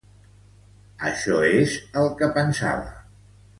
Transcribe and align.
Això 1.09 1.37
és 1.51 1.77
el 2.03 2.11
que 2.23 2.33
pensava. 2.41 2.91